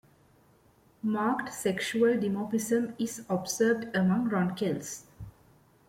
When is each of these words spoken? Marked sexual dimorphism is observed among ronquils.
Marked 1.03 1.53
sexual 1.53 2.15
dimorphism 2.17 2.95
is 2.97 3.23
observed 3.29 3.87
among 3.95 4.29
ronquils. 4.29 5.05